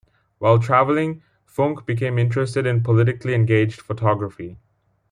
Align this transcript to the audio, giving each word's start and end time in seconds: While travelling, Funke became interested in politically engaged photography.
While 0.39 0.57
travelling, 0.57 1.21
Funke 1.47 1.85
became 1.85 2.17
interested 2.17 2.65
in 2.65 2.81
politically 2.81 3.35
engaged 3.35 3.79
photography. 3.81 4.57